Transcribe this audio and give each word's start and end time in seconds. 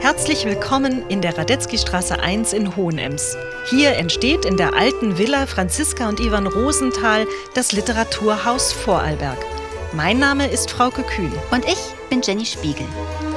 Herzlich 0.00 0.46
willkommen 0.46 1.02
in 1.08 1.20
der 1.20 1.36
Radetzky-Straße 1.36 2.18
1 2.18 2.54
in 2.54 2.74
Hohenems. 2.74 3.36
Hier 3.68 3.96
entsteht 3.96 4.46
in 4.46 4.56
der 4.56 4.74
alten 4.74 5.18
Villa 5.18 5.46
Franziska 5.46 6.08
und 6.08 6.20
Ivan 6.20 6.46
Rosenthal 6.46 7.26
das 7.54 7.72
Literaturhaus 7.72 8.72
Vorarlberg. 8.72 9.36
Mein 9.92 10.18
Name 10.18 10.46
ist 10.46 10.70
Frauke 10.70 11.02
Kühn. 11.02 11.32
Und 11.50 11.66
ich 11.66 11.78
bin 12.08 12.22
Jenny 12.22 12.46
Spiegel. 12.46 12.86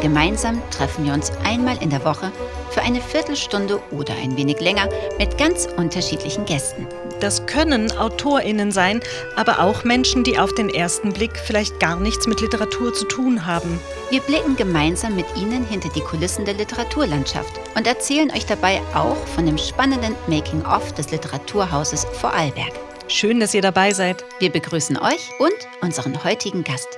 Gemeinsam 0.01 0.61
treffen 0.71 1.05
wir 1.05 1.13
uns 1.13 1.33
einmal 1.43 1.81
in 1.83 1.89
der 1.89 2.05
Woche 2.05 2.31
für 2.69 2.81
eine 2.81 3.01
Viertelstunde 3.01 3.81
oder 3.91 4.13
ein 4.13 4.37
wenig 4.37 4.61
länger 4.61 4.87
mit 5.17 5.37
ganz 5.37 5.67
unterschiedlichen 5.77 6.45
Gästen. 6.45 6.87
Das 7.23 7.45
können 7.45 7.89
AutorInnen 7.89 8.73
sein, 8.73 8.99
aber 9.37 9.61
auch 9.61 9.85
Menschen, 9.85 10.25
die 10.25 10.37
auf 10.37 10.53
den 10.55 10.67
ersten 10.67 11.13
Blick 11.13 11.37
vielleicht 11.37 11.79
gar 11.79 11.97
nichts 11.97 12.27
mit 12.27 12.41
Literatur 12.41 12.93
zu 12.93 13.05
tun 13.05 13.45
haben. 13.45 13.79
Wir 14.09 14.19
blicken 14.19 14.57
gemeinsam 14.57 15.15
mit 15.15 15.27
Ihnen 15.37 15.65
hinter 15.65 15.87
die 15.95 16.01
Kulissen 16.01 16.43
der 16.43 16.55
Literaturlandschaft 16.55 17.61
und 17.77 17.87
erzählen 17.87 18.29
euch 18.29 18.45
dabei 18.45 18.81
auch 18.93 19.15
von 19.27 19.45
dem 19.45 19.57
spannenden 19.57 20.17
Making-of 20.27 20.91
des 20.95 21.11
Literaturhauses 21.11 22.03
Vorarlberg. 22.03 22.73
Schön, 23.07 23.39
dass 23.39 23.53
ihr 23.53 23.61
dabei 23.61 23.93
seid. 23.93 24.25
Wir 24.39 24.51
begrüßen 24.51 24.97
euch 24.97 25.29
und 25.39 25.55
unseren 25.81 26.25
heutigen 26.25 26.65
Gast. 26.65 26.89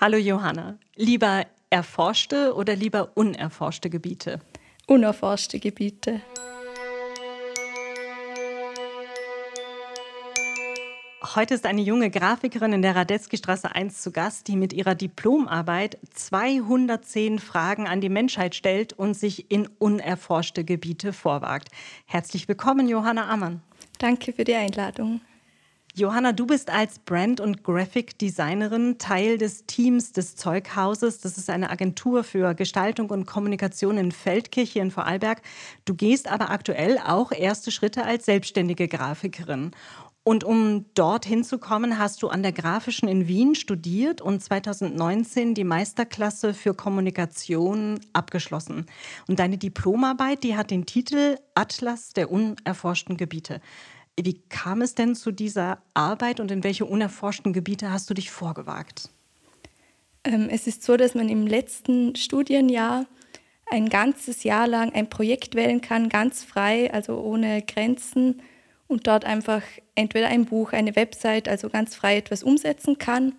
Hallo 0.00 0.16
Johanna. 0.16 0.80
Lieber 0.96 1.46
erforschte 1.70 2.54
oder 2.56 2.74
lieber 2.74 3.12
unerforschte 3.14 3.88
Gebiete? 3.88 4.40
Unerforschte 4.88 5.60
Gebiete. 5.60 6.22
Heute 11.34 11.54
ist 11.54 11.64
eine 11.64 11.80
junge 11.80 12.10
Grafikerin 12.10 12.74
in 12.74 12.82
der 12.82 12.94
Radetzky-Straße 12.94 13.74
1 13.74 14.02
zu 14.02 14.12
Gast, 14.12 14.48
die 14.48 14.56
mit 14.56 14.74
ihrer 14.74 14.94
Diplomarbeit 14.94 15.96
210 16.12 17.38
Fragen 17.38 17.88
an 17.88 18.02
die 18.02 18.10
Menschheit 18.10 18.54
stellt 18.54 18.92
und 18.92 19.14
sich 19.14 19.50
in 19.50 19.66
unerforschte 19.78 20.62
Gebiete 20.62 21.14
vorwagt. 21.14 21.70
Herzlich 22.04 22.48
willkommen, 22.48 22.86
Johanna 22.86 23.30
Ammann. 23.30 23.62
Danke 23.96 24.34
für 24.34 24.44
die 24.44 24.54
Einladung. 24.54 25.22
Johanna, 25.94 26.32
du 26.32 26.46
bist 26.46 26.70
als 26.70 26.98
Brand- 26.98 27.40
und 27.40 27.64
Graphic 27.64 28.18
Designerin 28.18 28.98
Teil 28.98 29.38
des 29.38 29.64
Teams 29.66 30.12
des 30.12 30.36
Zeughauses. 30.36 31.20
Das 31.20 31.38
ist 31.38 31.48
eine 31.48 31.70
Agentur 31.70 32.24
für 32.24 32.54
Gestaltung 32.54 33.08
und 33.10 33.26
Kommunikation 33.26 33.96
in 33.96 34.12
Feldkirch 34.12 34.72
hier 34.72 34.82
in 34.82 34.90
Vorarlberg. 34.90 35.40
Du 35.84 35.94
gehst 35.94 36.30
aber 36.30 36.50
aktuell 36.50 36.98
auch 36.98 37.32
erste 37.32 37.70
Schritte 37.70 38.04
als 38.04 38.26
selbstständige 38.26 38.88
Grafikerin. 38.88 39.72
Und 40.24 40.44
um 40.44 40.86
dorthin 40.94 41.42
zu 41.42 41.58
kommen, 41.58 41.98
hast 41.98 42.22
du 42.22 42.28
an 42.28 42.44
der 42.44 42.52
Grafischen 42.52 43.08
in 43.08 43.26
Wien 43.26 43.56
studiert 43.56 44.20
und 44.20 44.40
2019 44.40 45.54
die 45.54 45.64
Meisterklasse 45.64 46.54
für 46.54 46.74
Kommunikation 46.74 47.98
abgeschlossen. 48.12 48.86
Und 49.26 49.40
deine 49.40 49.58
Diplomarbeit, 49.58 50.44
die 50.44 50.56
hat 50.56 50.70
den 50.70 50.86
Titel 50.86 51.38
Atlas 51.56 52.12
der 52.12 52.30
unerforschten 52.30 53.16
Gebiete. 53.16 53.60
Wie 54.20 54.40
kam 54.48 54.82
es 54.82 54.94
denn 54.94 55.16
zu 55.16 55.32
dieser 55.32 55.82
Arbeit 55.94 56.38
und 56.38 56.52
in 56.52 56.62
welche 56.62 56.84
unerforschten 56.84 57.52
Gebiete 57.52 57.90
hast 57.90 58.08
du 58.08 58.14
dich 58.14 58.30
vorgewagt? 58.30 59.10
Ähm, 60.22 60.48
es 60.50 60.68
ist 60.68 60.84
so, 60.84 60.96
dass 60.96 61.16
man 61.16 61.28
im 61.28 61.48
letzten 61.48 62.14
Studienjahr 62.14 63.06
ein 63.70 63.88
ganzes 63.88 64.44
Jahr 64.44 64.68
lang 64.68 64.92
ein 64.92 65.08
Projekt 65.08 65.56
wählen 65.56 65.80
kann, 65.80 66.10
ganz 66.10 66.44
frei, 66.44 66.92
also 66.92 67.18
ohne 67.20 67.62
Grenzen 67.62 68.42
und 68.92 69.06
dort 69.06 69.24
einfach 69.24 69.62
entweder 69.94 70.28
ein 70.28 70.44
Buch, 70.44 70.72
eine 70.72 70.94
Website, 70.94 71.48
also 71.48 71.70
ganz 71.70 71.96
frei 71.96 72.18
etwas 72.18 72.42
umsetzen 72.42 72.98
kann. 72.98 73.34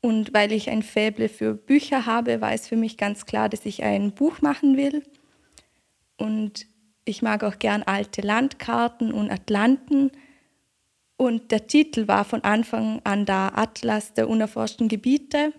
Und 0.00 0.34
weil 0.34 0.52
ich 0.52 0.68
ein 0.68 0.82
Faible 0.82 1.28
für 1.28 1.54
Bücher 1.54 2.06
habe, 2.06 2.40
war 2.40 2.52
es 2.52 2.68
für 2.68 2.76
mich 2.76 2.96
ganz 2.98 3.24
klar, 3.24 3.48
dass 3.48 3.64
ich 3.64 3.82
ein 3.82 4.12
Buch 4.12 4.42
machen 4.42 4.76
will. 4.76 5.02
Und 6.18 6.66
ich 7.04 7.22
mag 7.22 7.42
auch 7.42 7.58
gern 7.58 7.82
alte 7.82 8.20
Landkarten 8.20 9.12
und 9.12 9.30
Atlanten. 9.30 10.12
Und 11.16 11.50
der 11.50 11.66
Titel 11.66 12.06
war 12.06 12.24
von 12.24 12.44
Anfang 12.44 13.00
an 13.04 13.24
da 13.24 13.52
Atlas 13.54 14.12
der 14.12 14.28
unerforschten 14.28 14.88
Gebiete, 14.88 15.52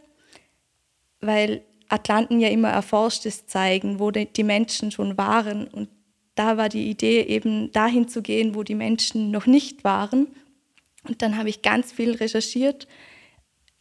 weil 1.22 1.64
Atlanten 1.90 2.40
ja 2.40 2.50
immer 2.50 2.70
Erforschtes 2.70 3.48
zeigen, 3.48 4.00
wo 4.00 4.12
die 4.12 4.44
Menschen 4.44 4.92
schon 4.92 5.18
waren. 5.18 5.68
Und 5.68 5.90
da 6.36 6.58
war 6.58 6.70
die 6.70 6.90
Idee 6.90 7.22
eben 7.22 7.72
dahin 7.72 8.08
zu 8.08 8.22
gehen, 8.22 8.56
wo 8.56 8.64
die 8.64 8.76
Menschen 8.76 9.32
noch 9.32 9.46
nicht 9.46 9.84
waren. 9.84 10.28
Und 11.08 11.22
dann 11.22 11.38
habe 11.38 11.50
ich 11.50 11.62
ganz 11.62 11.92
viel 11.92 12.16
recherchiert, 12.16 12.88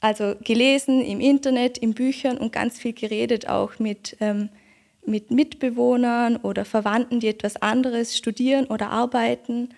also 0.01 0.35
gelesen 0.43 1.01
im 1.03 1.21
Internet, 1.21 1.79
in 1.79 1.95
Büchern 1.95 2.37
und 2.37 2.53
ganz 2.53 2.79
viel 2.79 2.93
geredet 2.93 3.49
auch 3.49 3.79
mit 3.79 4.17
ähm, 4.21 4.49
mit 5.05 5.31
Mitbewohnern 5.31 6.37
oder 6.37 6.65
Verwandten, 6.65 7.21
die 7.21 7.29
etwas 7.29 7.57
anderes 7.57 8.17
studieren 8.17 8.67
oder 8.67 8.91
arbeiten 8.91 9.71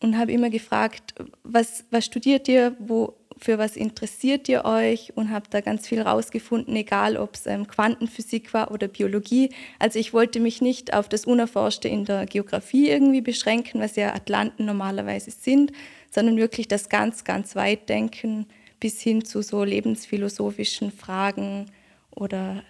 und 0.00 0.16
habe 0.16 0.32
immer 0.32 0.50
gefragt, 0.50 1.14
was, 1.42 1.84
was 1.90 2.04
studiert 2.04 2.48
ihr, 2.48 2.76
wo, 2.78 3.14
für 3.40 3.58
was 3.58 3.76
interessiert 3.76 4.48
ihr 4.48 4.64
euch 4.64 5.12
und 5.16 5.30
habe 5.30 5.46
da 5.50 5.60
ganz 5.60 5.86
viel 5.86 6.02
rausgefunden, 6.02 6.74
egal 6.76 7.16
ob 7.16 7.34
es 7.34 7.46
ähm, 7.46 7.66
Quantenphysik 7.66 8.52
war 8.52 8.70
oder 8.70 8.88
Biologie. 8.88 9.50
Also 9.78 9.98
ich 9.98 10.12
wollte 10.12 10.40
mich 10.40 10.60
nicht 10.60 10.94
auf 10.94 11.08
das 11.08 11.24
Unerforschte 11.24 11.88
in 11.88 12.04
der 12.04 12.26
Geografie 12.26 12.88
irgendwie 12.88 13.20
beschränken, 13.20 13.80
was 13.80 13.96
ja 13.96 14.14
Atlanten 14.14 14.64
normalerweise 14.64 15.30
sind, 15.30 15.72
sondern 16.10 16.36
wirklich 16.36 16.68
das 16.68 16.88
ganz, 16.88 17.24
ganz 17.24 17.54
weit 17.56 17.88
denken 17.88 18.46
bis 18.80 19.00
hin 19.00 19.24
zu 19.24 19.42
so 19.42 19.64
lebensphilosophischen 19.64 20.92
Fragen 20.92 21.66
oder 22.10 22.62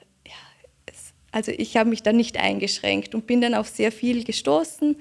also 1.31 1.53
ich 1.53 1.77
habe 1.77 1.91
mich 1.91 2.03
da 2.03 2.13
nicht 2.13 2.39
eingeschränkt 2.39 3.15
und 3.15 3.27
bin 3.27 3.41
dann 3.41 3.55
auf 3.55 3.69
sehr 3.69 3.93
viel 3.93 4.25
gestoßen 4.25 4.97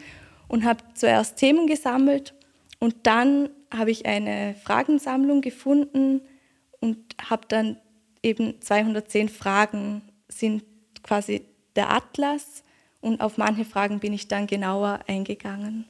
und 0.47 0.65
habe 0.65 0.83
zuerst 0.93 1.37
Themen 1.37 1.67
gesammelt 1.67 2.33
und 2.79 2.95
dann 3.03 3.49
habe 3.75 3.91
ich 3.91 4.05
eine 4.05 4.55
Fragensammlung 4.63 5.41
gefunden 5.41 6.21
und 6.79 6.97
habe 7.29 7.43
dann 7.47 7.77
eben 8.23 8.61
210 8.61 9.29
Fragen 9.29 10.01
sind 10.27 10.63
quasi 11.03 11.45
der 11.75 11.91
Atlas 11.91 12.63
und 13.01 13.21
auf 13.21 13.37
manche 13.37 13.65
Fragen 13.65 13.99
bin 13.99 14.13
ich 14.13 14.27
dann 14.27 14.47
genauer 14.47 14.99
eingegangen. 15.07 15.85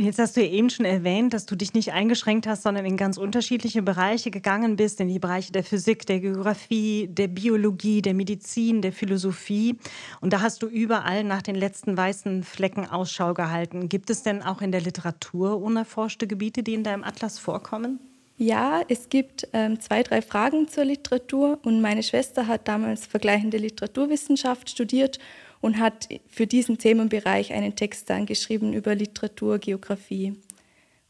Jetzt 0.00 0.20
hast 0.20 0.36
du 0.36 0.40
ja 0.40 0.48
eben 0.48 0.70
schon 0.70 0.86
erwähnt, 0.86 1.34
dass 1.34 1.44
du 1.44 1.56
dich 1.56 1.74
nicht 1.74 1.92
eingeschränkt 1.92 2.46
hast, 2.46 2.62
sondern 2.62 2.86
in 2.86 2.96
ganz 2.96 3.18
unterschiedliche 3.18 3.82
Bereiche 3.82 4.30
gegangen 4.30 4.76
bist, 4.76 5.00
in 5.00 5.08
die 5.08 5.18
Bereiche 5.18 5.50
der 5.50 5.64
Physik, 5.64 6.06
der 6.06 6.20
Geografie, 6.20 7.08
der 7.08 7.26
Biologie, 7.26 8.00
der 8.00 8.14
Medizin, 8.14 8.80
der 8.80 8.92
Philosophie. 8.92 9.76
Und 10.20 10.32
da 10.32 10.40
hast 10.40 10.62
du 10.62 10.68
überall 10.68 11.24
nach 11.24 11.42
den 11.42 11.56
letzten 11.56 11.96
weißen 11.96 12.44
Flecken 12.44 12.88
Ausschau 12.88 13.34
gehalten. 13.34 13.88
Gibt 13.88 14.08
es 14.10 14.22
denn 14.22 14.40
auch 14.40 14.62
in 14.62 14.70
der 14.70 14.82
Literatur 14.82 15.60
unerforschte 15.60 16.28
Gebiete, 16.28 16.62
die 16.62 16.74
in 16.74 16.84
deinem 16.84 17.02
Atlas 17.02 17.40
vorkommen? 17.40 17.98
Ja, 18.36 18.82
es 18.88 19.08
gibt 19.08 19.48
ähm, 19.52 19.80
zwei, 19.80 20.04
drei 20.04 20.22
Fragen 20.22 20.68
zur 20.68 20.84
Literatur 20.84 21.58
und 21.64 21.80
meine 21.80 22.04
Schwester 22.04 22.46
hat 22.46 22.68
damals 22.68 23.04
vergleichende 23.04 23.56
Literaturwissenschaft 23.56 24.70
studiert 24.70 25.18
und 25.60 25.78
hat 25.78 26.08
für 26.28 26.46
diesen 26.46 26.78
Themenbereich 26.78 27.52
einen 27.52 27.74
Text 27.74 28.10
dann 28.10 28.26
geschrieben 28.26 28.72
über 28.72 28.94
Literatur, 28.94 29.58
Geografie. 29.58 30.34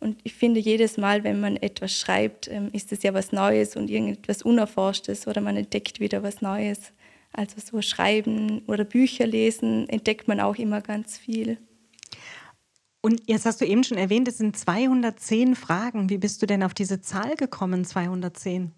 Und 0.00 0.19
ich 0.22 0.34
finde, 0.34 0.60
jedes 0.60 0.97
Mal, 0.97 1.25
wenn 1.25 1.41
man 1.41 1.56
etwas 1.56 1.92
schreibt, 1.92 2.48
ähm, 2.48 2.70
ist 2.72 2.92
es 2.92 3.03
ja 3.03 3.14
was 3.14 3.32
Neues 3.32 3.76
und 3.76 3.91
irgendetwas 3.91 4.42
Unerforschtes 4.42 5.26
oder 5.26 5.41
man 5.41 5.56
entdeckt 5.56 5.98
wieder 6.00 6.22
was 6.22 6.41
Neues. 6.41 6.92
Also 7.32 7.56
so 7.60 7.82
Schreiben 7.82 8.62
oder 8.66 8.84
Bücher 8.84 9.26
lesen 9.26 9.88
entdeckt 9.88 10.28
man 10.28 10.41
auch 10.41 10.56
immer 10.56 10.80
ganz 10.80 11.19
viel. 11.19 11.59
Und 13.00 13.22
jetzt 13.26 13.47
hast 13.47 13.60
du 13.60 13.65
eben 13.65 13.84
schon 13.84 13.98
erwähnt, 13.98 14.28
es 14.28 14.38
sind 14.38 14.56
210 14.56 15.54
Fragen. 15.54 16.10
Wie 16.10 16.19
bist 16.19 16.42
du 16.42 16.47
denn 16.47 16.62
auf 16.62 16.75
diese 16.75 17.01
Zahl 17.01 17.36
gekommen, 17.36 17.84
210? 17.84 18.72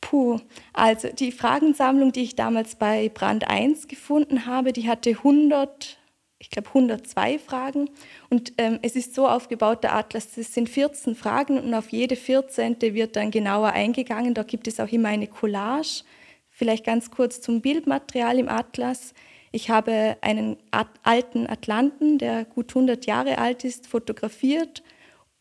Puh, 0.00 0.40
also 0.72 1.08
die 1.08 1.32
Fragensammlung, 1.32 2.12
die 2.12 2.22
ich 2.22 2.36
damals 2.36 2.74
bei 2.76 3.08
Brand 3.10 3.48
1 3.48 3.86
gefunden 3.86 4.46
habe, 4.46 4.72
die 4.72 4.88
hatte 4.88 5.10
100, 5.10 5.98
ich 6.38 6.50
glaube 6.50 6.68
102 6.68 7.38
Fragen. 7.38 7.90
Und 8.30 8.54
ähm, 8.58 8.78
es 8.82 8.96
ist 8.96 9.14
so 9.14 9.28
aufgebaut, 9.28 9.84
der 9.84 9.94
Atlas, 9.94 10.36
es 10.36 10.54
sind 10.54 10.68
14 10.68 11.14
Fragen 11.14 11.58
und 11.58 11.74
auf 11.74 11.90
jede 11.90 12.16
14. 12.16 12.80
wird 12.80 13.16
dann 13.16 13.30
genauer 13.30 13.68
eingegangen. 13.68 14.34
Da 14.34 14.42
gibt 14.42 14.66
es 14.66 14.80
auch 14.80 14.88
immer 14.88 15.10
eine 15.10 15.26
Collage. 15.26 16.02
Vielleicht 16.48 16.84
ganz 16.84 17.10
kurz 17.10 17.40
zum 17.40 17.60
Bildmaterial 17.60 18.38
im 18.38 18.48
Atlas. 18.48 19.14
Ich 19.52 19.70
habe 19.70 20.16
einen 20.20 20.56
alten 21.02 21.46
Atlanten, 21.46 22.18
der 22.18 22.44
gut 22.44 22.70
100 22.70 23.06
Jahre 23.06 23.38
alt 23.38 23.64
ist, 23.64 23.86
fotografiert 23.86 24.82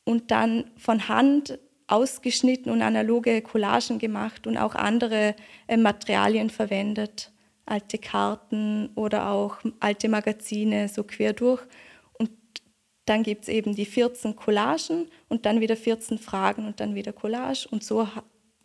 und 0.03 0.31
dann 0.31 0.71
von 0.77 1.07
Hand 1.07 1.59
ausgeschnitten 1.89 2.71
und 2.71 2.81
analoge 2.81 3.41
Collagen 3.41 3.99
gemacht 3.99 4.47
und 4.47 4.57
auch 4.57 4.75
andere 4.75 5.35
äh, 5.67 5.77
Materialien 5.77 6.49
verwendet, 6.49 7.31
alte 7.65 7.97
Karten 7.97 8.89
oder 8.95 9.29
auch 9.29 9.57
alte 9.79 10.07
Magazine 10.07 10.87
so 10.87 11.03
quer 11.03 11.33
durch. 11.33 11.61
Und 12.13 12.31
dann 13.05 13.23
gibt 13.23 13.43
es 13.43 13.49
eben 13.49 13.75
die 13.75 13.85
14 13.85 14.35
Collagen 14.35 15.09
und 15.27 15.45
dann 15.45 15.61
wieder 15.61 15.75
14 15.75 16.19
Fragen 16.19 16.65
und 16.65 16.79
dann 16.79 16.95
wieder 16.95 17.13
Collage. 17.13 17.67
Und 17.69 17.83
so 17.83 18.07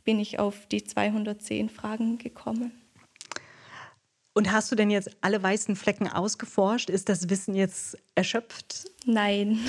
bin 0.05 0.21
ich 0.21 0.39
auf 0.39 0.67
die 0.67 0.85
210 0.85 1.71
Fragen 1.71 2.19
gekommen. 2.19 2.84
Und 4.37 4.51
hast 4.51 4.71
du 4.73 4.75
denn 4.75 4.91
jetzt 4.91 5.17
alle 5.21 5.41
weißen 5.41 5.77
Flecken 5.77 6.09
ausgeforscht? 6.09 6.91
Ist 6.91 7.09
das 7.09 7.31
Wissen 7.31 7.55
jetzt 7.55 7.97
erschöpft? 8.17 8.91
Nein, 9.07 9.61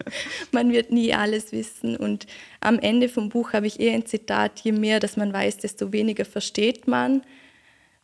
man 0.50 0.72
wird 0.72 0.90
nie 0.90 1.12
alles 1.12 1.52
wissen. 1.52 1.94
Und 1.96 2.26
am 2.60 2.78
Ende 2.78 3.10
vom 3.10 3.28
Buch 3.28 3.52
habe 3.52 3.66
ich 3.66 3.78
eher 3.78 3.92
ein 3.92 4.06
Zitat, 4.06 4.60
je 4.60 4.72
mehr 4.72 4.98
das 4.98 5.18
man 5.18 5.30
weiß, 5.30 5.58
desto 5.58 5.92
weniger 5.92 6.24
versteht 6.24 6.88
man. 6.88 7.20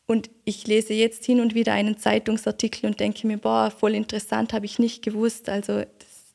Und 0.06 0.28
ich 0.44 0.66
lese 0.66 0.92
jetzt 0.92 1.24
hin 1.24 1.40
und 1.40 1.54
wieder 1.54 1.72
einen 1.72 1.96
Zeitungsartikel 1.96 2.90
und 2.90 3.00
denke 3.00 3.26
mir, 3.26 3.38
boah, 3.38 3.70
voll 3.70 3.94
interessant, 3.94 4.52
habe 4.52 4.66
ich 4.66 4.78
nicht 4.78 5.02
gewusst. 5.02 5.48
Also 5.48 5.78
das, 5.78 6.34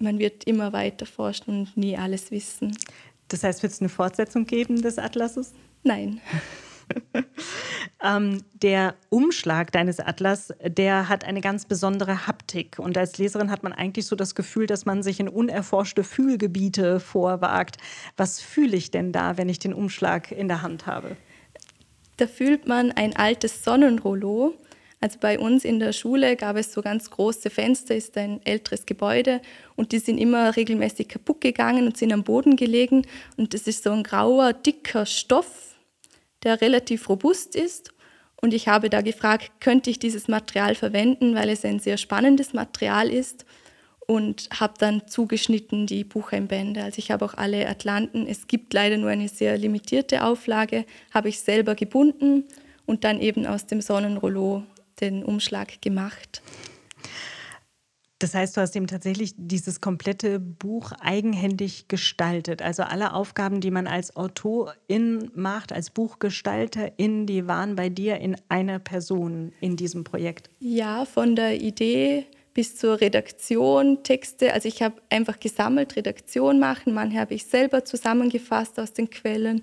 man 0.00 0.18
wird 0.18 0.42
immer 0.44 0.72
weiter 0.72 1.06
forschen 1.06 1.50
und 1.50 1.76
nie 1.76 1.96
alles 1.96 2.32
wissen. 2.32 2.76
Das 3.28 3.44
heißt, 3.44 3.62
wird 3.62 3.72
es 3.74 3.80
eine 3.80 3.90
Fortsetzung 3.90 4.44
geben 4.44 4.82
des 4.82 4.98
Atlases? 4.98 5.52
Nein. 5.84 6.20
ähm, 8.04 8.42
der 8.54 8.94
Umschlag 9.08 9.72
deines 9.72 10.00
Atlas, 10.00 10.52
der 10.64 11.08
hat 11.08 11.24
eine 11.24 11.40
ganz 11.40 11.66
besondere 11.66 12.26
Haptik. 12.26 12.78
Und 12.78 12.96
als 12.96 13.18
Leserin 13.18 13.50
hat 13.50 13.62
man 13.62 13.72
eigentlich 13.72 14.06
so 14.06 14.16
das 14.16 14.34
Gefühl, 14.34 14.66
dass 14.66 14.86
man 14.86 15.02
sich 15.02 15.20
in 15.20 15.28
unerforschte 15.28 16.04
Fühlgebiete 16.04 17.00
vorwagt. 17.00 17.76
Was 18.16 18.40
fühle 18.40 18.76
ich 18.76 18.90
denn 18.90 19.12
da, 19.12 19.36
wenn 19.36 19.48
ich 19.48 19.58
den 19.58 19.74
Umschlag 19.74 20.32
in 20.32 20.48
der 20.48 20.62
Hand 20.62 20.86
habe? 20.86 21.16
Da 22.16 22.26
fühlt 22.26 22.68
man 22.68 22.92
ein 22.92 23.16
altes 23.16 23.64
Sonnenrollo. 23.64 24.54
Also 25.00 25.18
bei 25.18 25.38
uns 25.38 25.64
in 25.64 25.80
der 25.80 25.94
Schule 25.94 26.36
gab 26.36 26.56
es 26.56 26.74
so 26.74 26.82
ganz 26.82 27.10
große 27.10 27.48
Fenster, 27.48 27.96
ist 27.96 28.18
ein 28.18 28.44
älteres 28.44 28.84
Gebäude 28.84 29.40
und 29.74 29.92
die 29.92 29.98
sind 29.98 30.18
immer 30.18 30.54
regelmäßig 30.56 31.08
kaputt 31.08 31.40
gegangen 31.40 31.86
und 31.86 31.96
sind 31.96 32.12
am 32.12 32.22
Boden 32.22 32.56
gelegen. 32.56 33.06
Und 33.38 33.54
das 33.54 33.62
ist 33.62 33.84
so 33.84 33.92
ein 33.92 34.02
grauer, 34.02 34.52
dicker 34.52 35.06
Stoff, 35.06 35.69
der 36.42 36.60
relativ 36.60 37.08
robust 37.08 37.56
ist. 37.56 37.92
Und 38.40 38.54
ich 38.54 38.68
habe 38.68 38.88
da 38.88 39.02
gefragt, 39.02 39.52
könnte 39.60 39.90
ich 39.90 39.98
dieses 39.98 40.28
Material 40.28 40.74
verwenden, 40.74 41.34
weil 41.34 41.50
es 41.50 41.64
ein 41.64 41.78
sehr 41.78 41.98
spannendes 41.98 42.54
Material 42.54 43.08
ist 43.10 43.44
und 44.06 44.48
habe 44.58 44.74
dann 44.78 45.06
zugeschnitten 45.06 45.86
die 45.86 46.02
Bucheinbände. 46.02 46.82
Also 46.82 46.98
ich 46.98 47.10
habe 47.10 47.24
auch 47.24 47.34
alle 47.34 47.68
Atlanten, 47.68 48.26
es 48.26 48.48
gibt 48.48 48.72
leider 48.72 48.96
nur 48.96 49.10
eine 49.10 49.28
sehr 49.28 49.56
limitierte 49.56 50.24
Auflage, 50.24 50.84
habe 51.12 51.28
ich 51.28 51.40
selber 51.40 51.74
gebunden 51.74 52.44
und 52.86 53.04
dann 53.04 53.20
eben 53.20 53.46
aus 53.46 53.66
dem 53.66 53.80
Sonnenrollo 53.80 54.64
den 55.00 55.22
Umschlag 55.22 55.80
gemacht. 55.80 56.42
Das 58.20 58.34
heißt, 58.34 58.54
du 58.54 58.60
hast 58.60 58.76
ihm 58.76 58.86
tatsächlich 58.86 59.32
dieses 59.38 59.80
komplette 59.80 60.38
Buch 60.38 60.92
eigenhändig 61.00 61.88
gestaltet. 61.88 62.60
Also 62.60 62.82
alle 62.82 63.14
Aufgaben, 63.14 63.62
die 63.62 63.70
man 63.70 63.86
als 63.86 64.14
Autorin 64.14 65.30
macht, 65.34 65.72
als 65.72 65.88
Buchgestalterin, 65.88 67.26
die 67.26 67.48
waren 67.48 67.76
bei 67.76 67.88
dir 67.88 68.18
in 68.18 68.36
einer 68.50 68.78
Person 68.78 69.52
in 69.62 69.76
diesem 69.76 70.04
Projekt. 70.04 70.50
Ja, 70.60 71.06
von 71.06 71.34
der 71.34 71.62
Idee 71.62 72.26
bis 72.52 72.76
zur 72.76 73.00
Redaktion, 73.00 74.02
Texte. 74.02 74.52
Also 74.52 74.68
ich 74.68 74.82
habe 74.82 74.96
einfach 75.08 75.40
gesammelt, 75.40 75.96
Redaktion 75.96 76.58
machen. 76.58 76.92
Manche 76.92 77.18
habe 77.18 77.32
ich 77.32 77.46
selber 77.46 77.86
zusammengefasst 77.86 78.78
aus 78.78 78.92
den 78.92 79.08
Quellen 79.08 79.62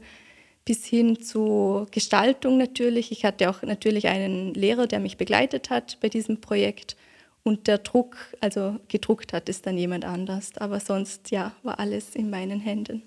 bis 0.66 0.84
hin 0.84 1.22
zu 1.22 1.86
Gestaltung 1.92 2.58
natürlich. 2.58 3.12
Ich 3.12 3.24
hatte 3.24 3.52
auch 3.52 3.62
natürlich 3.62 4.08
einen 4.08 4.56
Lehrer, 4.56 4.88
der 4.88 5.00
mich 5.00 5.16
begleitet 5.18 5.70
hat 5.70 6.00
bei 6.02 6.10
diesem 6.10 6.42
Projekt. 6.42 6.98
Und 7.48 7.68
der 7.68 7.78
Druck, 7.78 8.18
also 8.42 8.76
gedruckt 8.90 9.32
hat 9.32 9.48
es 9.48 9.62
dann 9.62 9.78
jemand 9.78 10.04
anders. 10.04 10.52
Aber 10.58 10.82
sonst, 10.82 11.32
ja, 11.32 11.54
war 11.64 11.80
alles 11.80 12.14
in 12.14 12.30
meinen 12.30 12.60
Händen. 12.60 13.04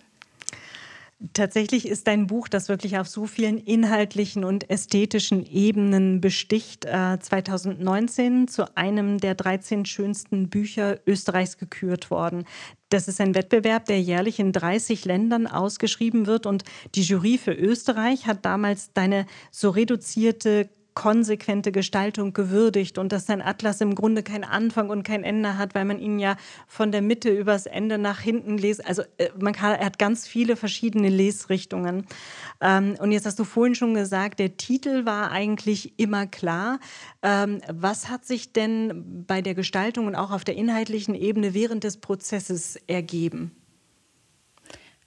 Tatsächlich 1.35 1.87
ist 1.87 2.07
dein 2.07 2.27
Buch, 2.27 2.49
das 2.49 2.71
wirklich 2.71 2.97
auf 2.97 3.07
so 3.07 3.27
vielen 3.27 3.59
inhaltlichen 3.59 4.43
und 4.43 4.71
ästhetischen 4.71 5.45
Ebenen 5.45 6.23
besticht, 6.23 6.85
2019 6.85 8.45
äh, 8.45 8.47
zu 8.47 8.75
einem 8.79 9.19
der 9.19 9.35
13 9.35 9.85
schönsten 9.85 10.49
Bücher 10.49 11.01
Österreichs 11.07 11.59
gekürt 11.59 12.11
worden. 12.11 12.47
Das 12.89 13.09
ist 13.09 13.21
ein 13.21 13.35
Wettbewerb, 13.35 13.85
der 13.85 14.01
jährlich 14.01 14.41
in 14.41 14.53
30 14.53 15.05
Ländern 15.05 15.49
ausgeschrieben 15.49 16.27
wird. 16.27 16.47
Und 16.47 16.65
die 16.95 17.03
Jury 17.03 17.37
für 17.37 17.53
Österreich 17.53 18.27
hat 18.27 18.47
damals 18.47 18.95
deine 18.95 19.27
so 19.51 19.69
reduzierte 19.69 20.71
konsequente 20.95 21.73
Gestaltung 21.73 22.33
gewürdigt 22.33 22.99
und 22.99 23.13
dass 23.13 23.27
sein 23.27 23.43
Atlas 23.43 23.81
im 23.81 23.95
Grunde 23.95 24.23
kein 24.23 24.45
Anfang 24.45 24.91
und 24.91 25.03
kein 25.03 25.25
Ende 25.25 25.57
hat, 25.59 25.75
weil 25.75 25.85
man 25.85 25.99
ihn 25.99 26.19
ja 26.19 26.37
von 26.67 26.93
der 26.93 27.03
Mitte 27.03 27.31
übers 27.31 27.67
Ende 27.67 27.99
nach 27.99 28.21
hinten 28.21 28.59
liest. 28.59 28.85
Also 28.87 29.03
äh, 29.19 29.29
man 29.39 29.53
kann, 29.53 29.73
er 29.73 29.87
hat 29.87 29.99
ganz 29.99 30.27
viele 30.27 30.57
verschiedene 30.57 31.09
Lesrichtungen. 31.09 32.07
Ähm, 32.61 32.97
und 32.99 33.13
jetzt 33.13 33.27
hast 33.27 33.39
du 33.39 33.45
vorhin 33.45 33.75
schon 33.75 33.95
gesagt, 33.95 34.39
der 34.39 34.57
Titel 34.57 35.05
war 35.05 35.31
eigentlich 35.31 35.99
immer 35.99 36.27
klar. 36.27 36.81
Ähm, 37.23 37.61
was 37.73 38.09
hat 38.09 38.25
sich 38.25 38.53
denn 38.53 39.25
bei 39.27 39.43
der 39.43 39.55
Gestaltung 39.55 40.07
und 40.07 40.15
auch 40.15 40.31
auf 40.31 40.45
der 40.45 40.57
inhaltlichen 40.57 41.15
Ebene 41.15 41.55
während 41.55 41.85
des 41.85 41.99
Prozesses 41.99 42.77
ergeben? 42.87 43.60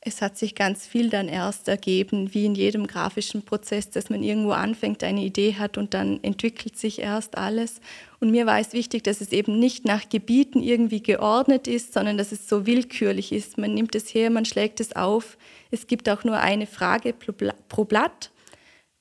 Es 0.06 0.22
hat 0.22 0.38
sich 0.38 0.54
ganz 0.54 0.86
viel 0.86 1.10
dann 1.10 1.30
erst 1.30 1.70
ergeben, 1.70 2.34
wie 2.34 2.46
in 2.46 2.56
jedem 2.56 2.88
grafischen 2.88 3.44
Prozess, 3.44 3.90
dass 3.90 4.10
man 4.10 4.22
irgendwo 4.22 4.52
anfängt, 4.52 5.02
eine 5.02 5.22
Idee 5.22 5.56
hat 5.56 5.78
und 5.78 5.94
dann 5.94 6.22
entwickelt 6.24 6.76
sich 6.76 7.00
erst 7.00 7.38
alles. 7.38 7.80
Und 8.20 8.30
mir 8.30 8.46
war 8.46 8.60
es 8.60 8.74
wichtig, 8.74 9.04
dass 9.04 9.22
es 9.22 9.32
eben 9.32 9.60
nicht 9.60 9.86
nach 9.86 10.10
Gebieten 10.10 10.62
irgendwie 10.62 11.02
geordnet 11.02 11.70
ist, 11.70 11.94
sondern 11.94 12.18
dass 12.18 12.34
es 12.34 12.50
so 12.50 12.66
willkürlich 12.66 13.32
ist. 13.32 13.58
Man 13.58 13.74
nimmt 13.74 13.96
es 13.96 14.14
her, 14.14 14.30
man 14.30 14.44
schlägt 14.44 14.82
es 14.82 14.94
auf. 14.94 15.38
Es 15.72 15.88
gibt 15.88 16.10
auch 16.10 16.26
nur 16.26 16.38
eine 16.38 16.68
Frage 16.68 17.14
pro 17.14 17.86
Blatt. 17.86 18.32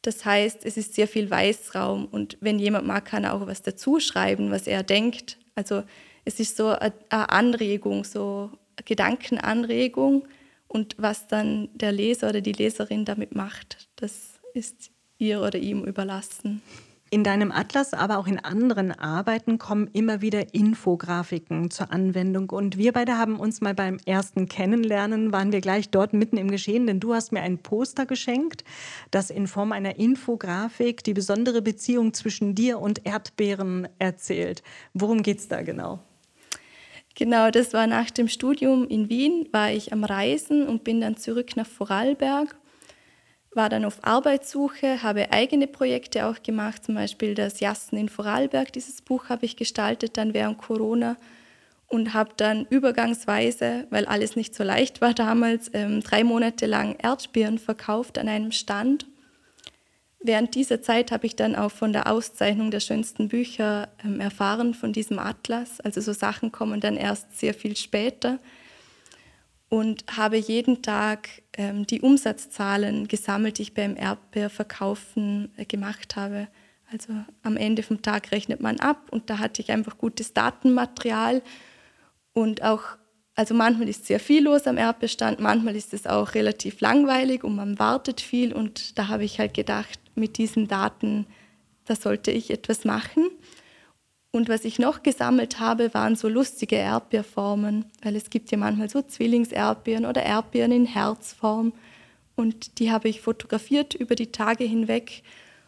Das 0.03 0.25
heißt, 0.25 0.65
es 0.65 0.77
ist 0.77 0.95
sehr 0.95 1.09
viel 1.09 1.31
Weißraum 1.31 2.07
und 2.07 2.37
wenn 2.41 2.61
jemand 2.61 2.87
mag, 2.87 3.07
kann 3.07 3.25
er 3.25 3.35
auch 3.35 3.47
was 3.49 3.63
dazu 3.63 3.99
schreiben, 3.99 4.53
was 4.53 4.69
er 4.69 4.85
denkt. 4.85 5.39
Also 5.57 5.83
es 6.25 6.39
ist 6.39 6.57
so 6.57 6.69
eine 6.69 6.93
Anregung, 7.11 8.05
so 8.05 8.51
eine 8.77 8.85
Gedankenanregung 8.85 10.27
und 10.73 10.97
was 10.99 11.27
dann 11.27 11.69
der 11.75 11.93
Leser 11.93 12.31
oder 12.31 12.41
die 12.41 12.53
Leserin 12.53 13.05
damit 13.05 13.35
macht, 13.35 13.91
das 13.97 14.41
ist 14.55 14.91
ihr 15.19 15.43
oder 15.43 15.59
ihm 15.59 15.85
überlassen. 15.85 16.63
In 17.11 17.25
deinem 17.25 17.53
Atlas, 17.53 17.93
aber 17.93 18.17
auch 18.17 18.27
in 18.27 18.39
anderen 18.39 18.91
Arbeiten 18.91 19.59
kommen 19.59 19.91
immer 19.93 20.23
wieder 20.23 20.55
Infografiken 20.55 21.71
zur 21.71 21.93
Anwendung. 21.93 22.49
Und 22.49 22.79
wir 22.79 22.93
beide 22.93 23.19
haben 23.19 23.39
uns 23.39 23.61
mal 23.61 23.75
beim 23.75 23.99
ersten 24.07 24.49
Kennenlernen, 24.49 25.31
waren 25.31 25.53
wir 25.53 25.61
gleich 25.61 25.91
dort 25.91 26.15
mitten 26.15 26.39
im 26.39 26.51
Geschehen, 26.51 26.87
denn 26.87 27.01
du 27.01 27.13
hast 27.13 27.31
mir 27.31 27.43
ein 27.43 27.59
Poster 27.59 28.07
geschenkt, 28.07 28.65
das 29.11 29.29
in 29.29 29.47
Form 29.47 29.73
einer 29.73 29.99
Infografik 29.99 31.05
die 31.05 31.13
besondere 31.13 31.61
Beziehung 31.61 32.15
zwischen 32.15 32.55
dir 32.55 32.81
und 32.81 33.05
Erdbeeren 33.05 33.89
erzählt. 33.99 34.63
Worum 34.95 35.23
geht 35.23 35.41
es 35.41 35.49
da 35.49 35.61
genau? 35.61 36.01
Genau, 37.15 37.51
das 37.51 37.75
war 37.75 37.87
nach 37.87 38.11
dem 38.11 38.29
Studium 38.29 38.89
in 38.89 39.09
Wien, 39.09 39.49
war 39.53 39.71
ich 39.71 39.93
am 39.93 40.05
Reisen 40.05 40.67
und 40.67 40.83
bin 40.83 41.01
dann 41.01 41.17
zurück 41.17 41.57
nach 41.57 41.67
Vorarlberg, 41.67 42.57
war 43.55 43.69
dann 43.69 43.85
auf 43.85 43.99
Arbeitssuche, 44.03 45.03
habe 45.03 45.31
eigene 45.31 45.67
Projekte 45.67 46.27
auch 46.27 46.43
gemacht, 46.43 46.85
zum 46.85 46.95
Beispiel 46.95 47.35
das 47.35 47.61
Jassen 47.61 47.99
in 47.99 48.09
Vorarlberg, 48.09 48.73
dieses 48.73 49.03
Buch 49.03 49.29
habe 49.29 49.45
ich 49.45 49.57
gestaltet 49.57 50.17
dann 50.17 50.33
während 50.33 50.57
Corona 50.57 51.17
und 51.89 52.15
habe 52.15 52.31
dann 52.39 52.67
übergangsweise, 52.71 53.87
weil 53.91 54.07
alles 54.07 54.35
nicht 54.35 54.55
so 54.55 54.65
leicht 54.65 55.03
war 55.03 55.13
damals, 55.13 55.71
ähm, 55.75 56.01
drei 56.01 56.25
Monate 56.25 56.65
lang 56.65 56.97
Erdbeeren 57.03 57.59
verkauft 57.59 58.17
an 58.17 58.29
einem 58.29 58.53
Stand 58.53 59.07
Während 60.25 60.55
dieser 60.55 60.81
Zeit 60.83 61.11
habe 61.11 61.27
ich 61.27 61.35
dann 61.35 61.57
auch 61.57 61.73
von 61.73 61.93
der 61.93 62.11
Auszeichnung 62.11 62.71
der 62.71 62.81
schönsten 62.81 63.29
Bücher 63.29 63.89
ähm, 64.05 64.21
erfahren, 64.21 64.73
von 64.75 64.93
diesem 64.93 65.19
Atlas. 65.19 65.81
Also 65.81 66.01
so 66.01 66.13
Sachen 66.13 66.53
kommen 66.53 66.81
dann 66.81 66.97
erst 66.97 67.39
sehr 67.39 67.55
viel 67.55 67.77
später. 67.77 68.39
Und 69.69 70.05
habe 70.17 70.37
jeden 70.37 70.83
Tag 70.83 71.29
ähm, 71.55 71.87
die 71.87 72.03
Umsatzzahlen 72.03 73.09
gesammelt, 73.09 73.59
die 73.59 73.63
ich 73.63 73.75
beim 73.75 73.97
Erdbeerverkaufen 73.97 75.51
äh, 75.57 75.65
gemacht 75.65 76.15
habe. 76.15 76.49
Also 76.93 77.15
am 77.43 77.57
Ende 77.57 77.83
vom 77.83 78.03
Tag 78.03 78.33
rechnet 78.33 78.61
man 78.61 78.79
ab 78.79 79.09
und 79.11 79.31
da 79.31 79.39
hatte 79.39 79.63
ich 79.63 79.73
einfach 79.73 79.97
gutes 79.97 80.35
Datenmaterial 80.35 81.43
und 82.35 82.63
auch 82.63 82.83
also 83.35 83.55
manchmal 83.55 83.89
ist 83.89 84.07
sehr 84.07 84.21
viel 84.21 84.45
los 84.45 84.67
am 84.67 84.77
Erdbestand, 84.77 85.41
manchmal 85.41 85.75
ist 85.75 85.95
es 85.95 86.07
auch 86.07 86.35
relativ 86.35 86.81
langweilig 86.81 87.45
und 87.45 87.57
man 87.57 87.79
wartet 87.79 88.21
viel 88.21 88.53
und 88.53 88.99
da 88.99 89.09
habe 89.09 89.25
ich 89.25 89.39
halt 89.39 89.55
gedacht, 89.55 89.99
mit 90.15 90.37
diesen 90.37 90.69
Daten, 90.69 91.27
da 91.87 91.97
sollte 91.97 92.31
ich 92.31 92.51
etwas 92.51 92.85
machen. 92.85 93.31
Und 94.35 94.49
was 94.49 94.65
ich 94.65 94.79
noch 94.79 95.03
gesammelt 95.03 95.61
habe, 95.61 95.93
waren 95.93 96.17
so 96.17 96.29
lustige 96.29 96.77
Erdbeerformen, 96.77 97.85
weil 98.03 98.17
es 98.17 98.31
gibt 98.31 98.51
ja 98.51 98.57
manchmal 98.57 98.89
so 98.89 99.03
Zwillingserdbeeren 99.03 100.07
oder 100.07 100.23
Erdbeeren 100.23 100.73
in 100.73 100.87
Herzform. 100.87 101.75
Und 102.35 102.79
die 102.79 102.91
habe 102.91 103.11
ich 103.11 103.21
fotografiert 103.21 103.95
über 103.95 104.15
die 104.15 104.33
Tage 104.33 104.65
hinweg. 104.65 105.23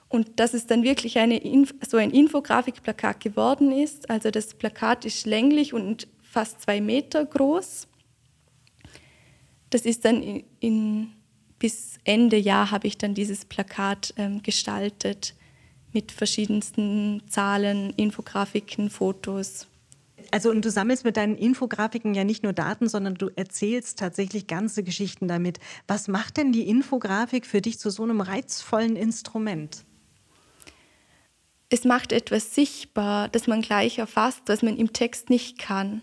Und 0.08 0.40
dass 0.40 0.54
es 0.54 0.66
dann 0.66 0.82
wirklich 0.82 1.18
eine, 1.18 1.40
so 1.86 1.98
ein 1.98 2.10
Infografikplakat 2.10 3.20
geworden 3.20 3.70
ist. 3.70 4.08
Also 4.08 4.30
das 4.30 4.54
Plakat 4.54 5.04
ist 5.04 5.26
länglich 5.26 5.74
und 5.74 6.08
fast 6.34 6.60
zwei 6.60 6.80
Meter 6.80 7.24
groß. 7.24 7.86
Das 9.70 9.82
ist 9.82 10.04
dann 10.04 10.22
in, 10.22 10.44
in 10.60 11.12
bis 11.58 11.98
Ende 12.04 12.36
Jahr 12.36 12.70
habe 12.70 12.86
ich 12.86 12.98
dann 12.98 13.14
dieses 13.14 13.44
Plakat 13.44 14.12
ähm, 14.16 14.42
gestaltet 14.42 15.34
mit 15.92 16.12
verschiedensten 16.12 17.22
Zahlen, 17.28 17.90
Infografiken, 17.90 18.90
Fotos. 18.90 19.68
Also 20.32 20.50
und 20.50 20.64
du 20.64 20.70
sammelst 20.70 21.04
mit 21.04 21.16
deinen 21.16 21.36
Infografiken 21.36 22.14
ja 22.14 22.24
nicht 22.24 22.42
nur 22.42 22.52
Daten, 22.52 22.88
sondern 22.88 23.14
du 23.14 23.30
erzählst 23.36 24.00
tatsächlich 24.00 24.48
ganze 24.48 24.82
Geschichten 24.82 25.28
damit. 25.28 25.60
Was 25.86 26.08
macht 26.08 26.36
denn 26.36 26.52
die 26.52 26.68
Infografik 26.68 27.46
für 27.46 27.60
dich 27.60 27.78
zu 27.78 27.90
so 27.90 28.02
einem 28.02 28.20
reizvollen 28.20 28.96
Instrument? 28.96 29.84
Es 31.68 31.84
macht 31.84 32.12
etwas 32.12 32.54
sichtbar, 32.54 33.28
das 33.28 33.46
man 33.46 33.62
gleich 33.62 33.98
erfasst, 33.98 34.42
was 34.46 34.62
man 34.62 34.76
im 34.76 34.92
Text 34.92 35.30
nicht 35.30 35.58
kann. 35.58 36.02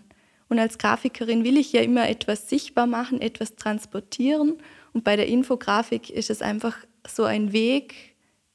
Und 0.52 0.58
als 0.58 0.76
Grafikerin 0.76 1.44
will 1.44 1.56
ich 1.56 1.72
ja 1.72 1.80
immer 1.80 2.10
etwas 2.10 2.50
sichtbar 2.50 2.86
machen, 2.86 3.22
etwas 3.22 3.56
transportieren. 3.56 4.58
Und 4.92 5.02
bei 5.02 5.16
der 5.16 5.26
Infografik 5.26 6.10
ist 6.10 6.28
es 6.28 6.42
einfach 6.42 6.76
so 7.08 7.24
ein 7.24 7.54
Weg, 7.54 7.94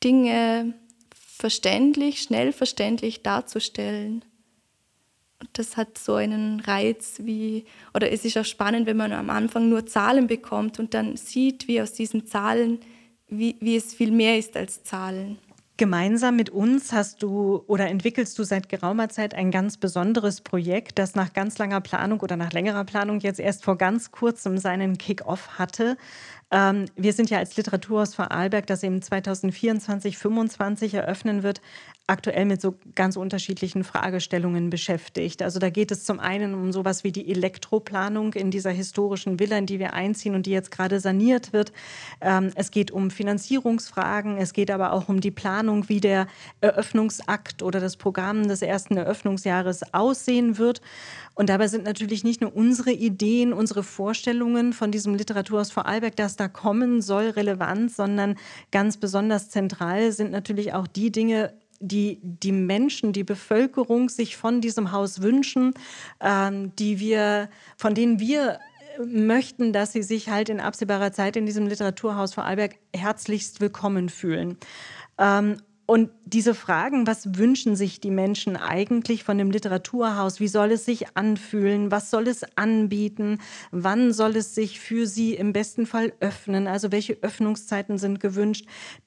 Dinge 0.03 0.75
verständlich, 1.11 2.21
schnell 2.21 2.53
verständlich 2.53 3.23
darzustellen. 3.23 4.23
Und 5.39 5.49
das 5.53 5.75
hat 5.75 5.97
so 5.97 6.13
einen 6.13 6.59
Reiz 6.59 7.21
wie, 7.23 7.65
oder 7.95 8.11
es 8.11 8.25
ist 8.25 8.37
auch 8.37 8.45
spannend, 8.45 8.85
wenn 8.85 8.97
man 8.97 9.11
am 9.11 9.31
Anfang 9.31 9.67
nur 9.67 9.87
Zahlen 9.87 10.27
bekommt 10.27 10.77
und 10.77 10.93
dann 10.93 11.17
sieht, 11.17 11.67
wie 11.67 11.81
aus 11.81 11.93
diesen 11.93 12.27
Zahlen, 12.27 12.79
wie, 13.27 13.55
wie 13.59 13.75
es 13.75 13.95
viel 13.95 14.11
mehr 14.11 14.37
ist 14.37 14.55
als 14.55 14.83
Zahlen. 14.83 15.39
Gemeinsam 15.79 16.35
mit 16.35 16.49
uns 16.49 16.91
hast 16.91 17.21
du 17.21 17.63
oder 17.67 17.87
entwickelst 17.87 18.39
du 18.39 18.43
seit 18.43 18.67
geraumer 18.67 19.09
Zeit 19.09 19.35
ein 19.35 19.51
ganz 19.51 19.77
besonderes 19.77 20.41
Projekt, 20.41 20.97
das 20.97 21.13
nach 21.13 21.33
ganz 21.33 21.59
langer 21.59 21.81
Planung 21.81 22.19
oder 22.21 22.35
nach 22.35 22.51
längerer 22.51 22.83
Planung 22.83 23.19
jetzt 23.19 23.39
erst 23.39 23.63
vor 23.63 23.77
ganz 23.77 24.09
kurzem 24.09 24.57
seinen 24.57 24.97
Kick-off 24.97 25.59
hatte. 25.59 25.95
Ähm, 26.49 26.85
wir 26.95 27.11
sind 27.11 27.29
ja 27.29 27.39
als 27.39 27.57
Literaturhaus 27.57 28.15
Vorarlberg, 28.15 28.67
das 28.67 28.83
eben 28.83 29.01
2024, 29.01 30.17
2025 30.17 30.93
eröffnen 30.93 31.43
wird, 31.43 31.61
aktuell 32.07 32.45
mit 32.45 32.61
so 32.61 32.75
ganz 32.95 33.17
unterschiedlichen 33.17 33.83
Fragestellungen 33.83 34.69
beschäftigt. 34.69 35.41
Also 35.41 35.59
da 35.59 35.69
geht 35.69 35.91
es 35.91 36.05
zum 36.05 36.21
einen 36.21 36.53
um 36.53 36.71
sowas 36.71 37.03
wie 37.03 37.11
die 37.11 37.29
Elektroplanung 37.29 38.33
in 38.33 38.49
dieser 38.49 38.71
historischen 38.71 39.39
Villa, 39.39 39.57
in 39.57 39.65
die 39.65 39.79
wir 39.79 39.93
einziehen 39.93 40.33
und 40.33 40.45
die 40.45 40.51
jetzt 40.51 40.71
gerade 40.71 41.01
saniert 41.01 41.51
wird. 41.51 41.73
Ähm, 42.21 42.51
es 42.55 42.71
geht 42.71 42.91
um 42.91 43.11
Finanzierungsfragen, 43.11 44.37
es 44.37 44.53
geht 44.53 44.71
aber 44.71 44.93
auch 44.93 45.09
um 45.09 45.19
die 45.19 45.31
Planung, 45.31 45.89
wie 45.89 45.99
der 45.99 46.27
Eröffnungsakt 46.61 47.61
oder 47.61 47.81
das 47.81 47.97
Programm 47.97 48.47
des 48.47 48.61
ersten 48.61 48.95
Eröffnungsjahres 48.95 49.93
aussehen 49.93 50.57
wird. 50.57 50.81
Und 51.37 51.49
dabei 51.49 51.67
sind 51.67 51.83
natürlich 51.83 52.23
nicht 52.23 52.41
nur 52.41 52.55
unsere 52.55 52.91
Ideen, 52.91 53.53
unsere 53.53 53.83
Vorstellungen 53.83 54.73
von 54.73 54.91
diesem 54.91 55.13
Literaturhaus 55.13 55.69
Vorarlberg, 55.69 56.15
das 56.15 56.35
da 56.35 56.47
kommen 56.47 56.99
soll, 56.99 57.29
relevant, 57.29 57.91
sondern 57.91 58.37
ganz 58.71 58.97
besonders 58.97 59.51
zentral 59.51 60.11
sind 60.11 60.31
natürlich 60.31 60.73
auch 60.73 60.87
die 60.87 61.11
Dinge, 61.11 61.53
die 61.79 62.19
die 62.23 62.51
Menschen, 62.51 63.13
die 63.13 63.23
Bevölkerung 63.23 64.09
sich 64.09 64.35
von 64.35 64.61
diesem 64.61 64.91
Haus 64.91 65.21
wünschen, 65.21 65.75
ähm, 66.21 66.75
die 66.75 66.99
wir, 66.99 67.49
von 67.77 67.93
denen 67.93 68.19
wir 68.19 68.57
möchten, 69.05 69.73
dass 69.73 69.93
sie 69.93 70.01
sich 70.01 70.29
halt 70.29 70.49
in 70.49 70.59
absehbarer 70.59 71.11
Zeit 71.11 71.35
in 71.35 71.45
diesem 71.45 71.67
Literaturhaus 71.67 72.33
Vorarlberg 72.33 72.77
herzlichst 72.95 73.61
willkommen 73.61 74.09
fühlen. 74.09 74.57
Ähm, 75.19 75.57
und 75.89 76.09
diese 76.25 76.53
Fragen, 76.53 77.07
was 77.07 77.37
wünschen 77.37 77.77
sich 77.77 78.01
die 78.01 78.11
Menschen 78.11 78.57
eigentlich 78.57 79.23
von 79.23 79.37
dem 79.37 79.51
Literaturhaus? 79.51 80.41
Wie 80.41 80.49
soll 80.49 80.71
es 80.71 80.83
sich 80.83 81.15
anfühlen? 81.15 81.91
Was 81.91 82.11
soll 82.11 82.27
es 82.27 82.43
anbieten? 82.57 83.39
Wann 83.71 84.11
soll 84.11 84.35
es 84.35 84.53
sich 84.53 84.81
für 84.81 85.07
sie 85.07 85.33
im 85.33 85.53
besten 85.53 85.85
Fall 85.85 86.11
öffnen? 86.19 86.67
Also 86.67 86.91
welche 86.91 87.13
Öffnungszeiten 87.21 87.97
sind 87.97 88.19
gewünscht? 88.19 88.65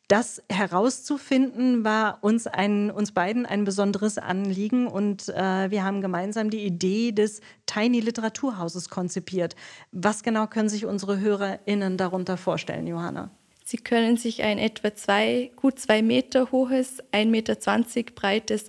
Das 0.08 0.42
herauszufinden 0.50 1.84
war 1.84 2.24
uns, 2.24 2.46
ein, 2.46 2.90
uns 2.90 3.12
beiden 3.12 3.44
ein 3.44 3.64
besonderes 3.64 4.16
Anliegen 4.16 4.86
und 4.86 5.28
äh, 5.28 5.70
wir 5.70 5.84
haben 5.84 6.00
gemeinsam 6.00 6.48
die 6.48 6.64
Idee 6.64 7.12
des 7.12 7.42
Tiny 7.66 8.00
Literaturhauses 8.00 8.88
konzipiert. 8.88 9.54
Was 9.92 10.22
genau 10.22 10.46
können 10.46 10.70
sich 10.70 10.86
unsere 10.86 11.20
HörerInnen 11.20 11.98
darunter 11.98 12.38
vorstellen, 12.38 12.86
Johanna? 12.86 13.30
Sie 13.70 13.76
können 13.76 14.16
sich 14.16 14.42
ein 14.42 14.58
etwa 14.58 14.96
zwei, 14.96 15.52
gut 15.54 15.78
zwei 15.78 16.02
Meter 16.02 16.50
hohes, 16.50 17.04
1,20 17.12 17.26
Meter 17.26 17.54
breites 18.16 18.68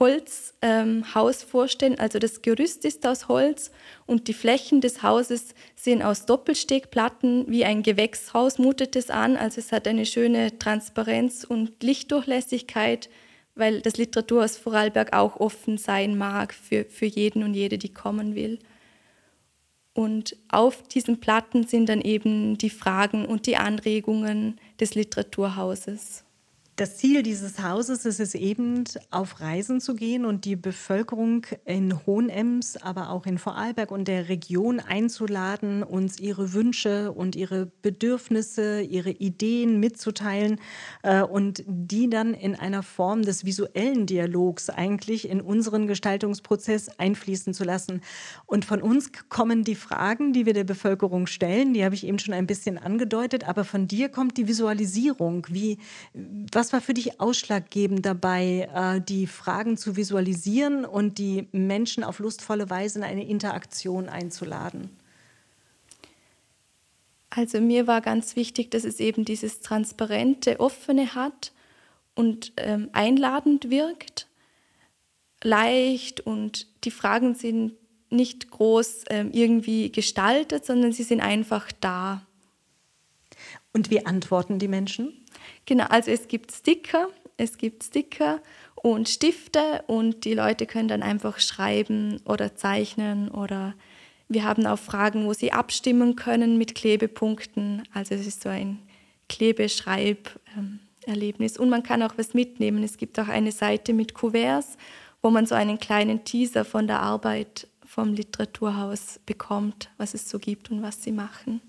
Holzhaus 0.00 0.54
ähm, 0.60 1.04
vorstellen. 1.48 2.00
Also 2.00 2.18
das 2.18 2.42
Gerüst 2.42 2.84
ist 2.84 3.06
aus 3.06 3.28
Holz 3.28 3.70
und 4.06 4.26
die 4.26 4.34
Flächen 4.34 4.80
des 4.80 5.04
Hauses 5.04 5.54
sind 5.76 6.02
aus 6.02 6.26
Doppelstegplatten. 6.26 7.44
Wie 7.46 7.64
ein 7.64 7.84
Gewächshaus 7.84 8.58
mutet 8.58 8.96
es 8.96 9.08
an. 9.08 9.36
Also 9.36 9.60
es 9.60 9.70
hat 9.70 9.86
eine 9.86 10.04
schöne 10.04 10.58
Transparenz 10.58 11.44
und 11.44 11.80
Lichtdurchlässigkeit, 11.80 13.08
weil 13.54 13.80
das 13.82 13.98
Literaturhaus 13.98 14.56
Vorarlberg 14.56 15.12
auch 15.12 15.38
offen 15.38 15.78
sein 15.78 16.18
mag 16.18 16.52
für, 16.52 16.86
für 16.86 17.06
jeden 17.06 17.44
und 17.44 17.54
jede, 17.54 17.78
die 17.78 17.94
kommen 17.94 18.34
will. 18.34 18.58
Und 19.92 20.36
auf 20.48 20.82
diesen 20.84 21.20
Platten 21.20 21.66
sind 21.66 21.88
dann 21.88 22.00
eben 22.00 22.56
die 22.58 22.70
Fragen 22.70 23.26
und 23.26 23.46
die 23.46 23.56
Anregungen 23.56 24.60
des 24.78 24.94
Literaturhauses. 24.94 26.24
Das 26.80 26.96
Ziel 26.96 27.22
dieses 27.22 27.62
Hauses 27.62 28.06
ist 28.06 28.20
es 28.20 28.34
eben, 28.34 28.84
auf 29.10 29.42
Reisen 29.42 29.82
zu 29.82 29.94
gehen 29.94 30.24
und 30.24 30.46
die 30.46 30.56
Bevölkerung 30.56 31.44
in 31.66 32.06
Hohenems, 32.06 32.78
aber 32.78 33.10
auch 33.10 33.26
in 33.26 33.36
Vorarlberg 33.36 33.90
und 33.90 34.08
der 34.08 34.30
Region 34.30 34.80
einzuladen, 34.80 35.82
uns 35.82 36.18
ihre 36.18 36.54
Wünsche 36.54 37.12
und 37.12 37.36
ihre 37.36 37.66
Bedürfnisse, 37.82 38.80
ihre 38.80 39.10
Ideen 39.10 39.78
mitzuteilen 39.78 40.58
äh, 41.02 41.20
und 41.20 41.62
die 41.66 42.08
dann 42.08 42.32
in 42.32 42.54
einer 42.54 42.82
Form 42.82 43.24
des 43.24 43.44
visuellen 43.44 44.06
Dialogs 44.06 44.70
eigentlich 44.70 45.28
in 45.28 45.42
unseren 45.42 45.86
Gestaltungsprozess 45.86 46.88
einfließen 46.98 47.52
zu 47.52 47.64
lassen. 47.64 48.00
Und 48.46 48.64
von 48.64 48.80
uns 48.80 49.10
kommen 49.28 49.64
die 49.64 49.74
Fragen, 49.74 50.32
die 50.32 50.46
wir 50.46 50.54
der 50.54 50.64
Bevölkerung 50.64 51.26
stellen, 51.26 51.74
die 51.74 51.84
habe 51.84 51.94
ich 51.94 52.06
eben 52.06 52.18
schon 52.18 52.32
ein 52.32 52.46
bisschen 52.46 52.78
angedeutet, 52.78 53.46
aber 53.46 53.64
von 53.64 53.86
dir 53.86 54.08
kommt 54.08 54.38
die 54.38 54.48
Visualisierung. 54.48 55.46
Wie, 55.50 55.76
was 56.14 56.69
was 56.70 56.74
war 56.74 56.80
für 56.82 56.94
dich 56.94 57.20
ausschlaggebend 57.20 58.06
dabei, 58.06 58.68
äh, 58.72 59.00
die 59.00 59.26
Fragen 59.26 59.76
zu 59.76 59.96
visualisieren 59.96 60.84
und 60.84 61.18
die 61.18 61.48
Menschen 61.50 62.04
auf 62.04 62.20
lustvolle 62.20 62.70
Weise 62.70 63.00
in 63.00 63.04
eine 63.04 63.26
Interaktion 63.26 64.08
einzuladen? 64.08 64.90
Also 67.28 67.60
mir 67.60 67.88
war 67.88 68.00
ganz 68.00 68.36
wichtig, 68.36 68.70
dass 68.70 68.84
es 68.84 69.00
eben 69.00 69.24
dieses 69.24 69.62
transparente, 69.62 70.60
offene 70.60 71.16
hat 71.16 71.50
und 72.14 72.52
ähm, 72.56 72.88
einladend 72.92 73.68
wirkt, 73.68 74.28
leicht 75.42 76.20
und 76.20 76.68
die 76.84 76.92
Fragen 76.92 77.34
sind 77.34 77.72
nicht 78.10 78.48
groß 78.48 79.06
ähm, 79.10 79.30
irgendwie 79.32 79.90
gestaltet, 79.90 80.66
sondern 80.66 80.92
sie 80.92 81.02
sind 81.02 81.20
einfach 81.20 81.72
da. 81.80 82.24
Und 83.72 83.90
wie 83.90 84.06
antworten 84.06 84.60
die 84.60 84.68
Menschen? 84.68 85.19
Genau, 85.66 85.84
also 85.88 86.10
es 86.10 86.26
gibt 86.28 86.52
Sticker, 86.52 87.08
es 87.36 87.58
gibt 87.58 87.84
Sticker 87.84 88.40
und 88.74 89.08
Stifte 89.08 89.84
und 89.86 90.24
die 90.24 90.34
Leute 90.34 90.66
können 90.66 90.88
dann 90.88 91.02
einfach 91.02 91.38
schreiben 91.40 92.20
oder 92.24 92.56
zeichnen 92.56 93.30
oder 93.30 93.74
wir 94.28 94.44
haben 94.44 94.66
auch 94.66 94.78
Fragen, 94.78 95.26
wo 95.26 95.32
sie 95.32 95.52
abstimmen 95.52 96.16
können 96.16 96.56
mit 96.56 96.76
Klebepunkten. 96.76 97.82
Also 97.92 98.14
es 98.14 98.26
ist 98.26 98.42
so 98.42 98.48
ein 98.48 98.78
Klebeschreib-Erlebnis 99.28 101.58
und 101.58 101.68
man 101.68 101.82
kann 101.82 102.02
auch 102.02 102.16
was 102.16 102.32
mitnehmen. 102.32 102.82
Es 102.84 102.96
gibt 102.96 103.18
auch 103.18 103.28
eine 103.28 103.52
Seite 103.52 103.92
mit 103.92 104.14
Kuverts, 104.14 104.78
wo 105.20 105.28
man 105.30 105.44
so 105.46 105.56
einen 105.56 105.78
kleinen 105.78 106.24
Teaser 106.24 106.64
von 106.64 106.86
der 106.86 107.00
Arbeit 107.00 107.66
vom 107.84 108.14
Literaturhaus 108.14 109.20
bekommt, 109.26 109.90
was 109.96 110.14
es 110.14 110.30
so 110.30 110.38
gibt 110.38 110.70
und 110.70 110.82
was 110.82 111.02
sie 111.02 111.12
machen. 111.12 111.60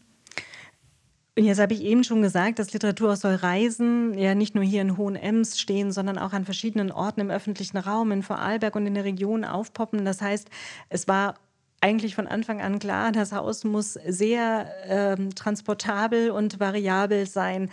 Und 1.41 1.47
jetzt 1.47 1.59
habe 1.59 1.73
ich 1.73 1.81
eben 1.81 2.03
schon 2.03 2.21
gesagt, 2.21 2.59
das 2.59 2.71
Literaturhaus 2.71 3.21
soll 3.21 3.33
reisen, 3.33 4.13
ja 4.13 4.35
nicht 4.35 4.53
nur 4.53 4.63
hier 4.63 4.83
in 4.83 4.95
Hohenems 4.95 5.59
stehen, 5.59 5.91
sondern 5.91 6.19
auch 6.19 6.33
an 6.33 6.45
verschiedenen 6.45 6.91
Orten 6.91 7.19
im 7.19 7.31
öffentlichen 7.31 7.77
Raum, 7.77 8.11
in 8.11 8.21
Vorarlberg 8.21 8.75
und 8.75 8.85
in 8.85 8.93
der 8.93 9.05
Region 9.05 9.43
aufpoppen. 9.43 10.05
Das 10.05 10.21
heißt, 10.21 10.51
es 10.89 11.07
war 11.07 11.33
eigentlich 11.81 12.13
von 12.13 12.27
Anfang 12.27 12.61
an 12.61 12.77
klar, 12.77 13.11
das 13.11 13.31
Haus 13.31 13.63
muss 13.63 13.93
sehr 13.93 14.71
ähm, 14.87 15.33
transportabel 15.33 16.29
und 16.29 16.59
variabel 16.59 17.25
sein. 17.25 17.69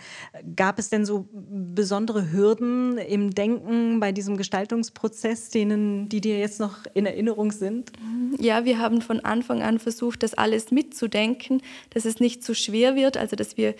Gab 0.55 0.79
es 0.79 0.89
denn 0.89 1.05
so 1.05 1.27
besondere 1.31 2.31
Hürden 2.31 2.97
im 2.97 3.35
Denken 3.35 3.99
bei 3.99 4.11
diesem 4.11 4.35
Gestaltungsprozess, 4.35 5.49
denen, 5.49 6.09
die 6.09 6.21
dir 6.21 6.39
jetzt 6.39 6.59
noch 6.59 6.79
in 6.95 7.05
Erinnerung 7.05 7.51
sind? 7.51 7.91
Ja, 8.39 8.65
wir 8.65 8.79
haben 8.79 9.01
von 9.01 9.19
Anfang 9.19 9.61
an 9.61 9.77
versucht, 9.77 10.23
das 10.23 10.33
alles 10.33 10.71
mitzudenken, 10.71 11.61
dass 11.91 12.05
es 12.05 12.19
nicht 12.19 12.43
zu 12.43 12.55
schwer 12.55 12.95
wird, 12.95 13.15
also 13.15 13.35
dass 13.35 13.57
wir 13.57 13.75